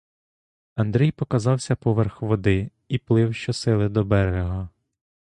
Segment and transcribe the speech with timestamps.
[0.75, 4.69] Андрій показався поверх води і плив щосили до берега.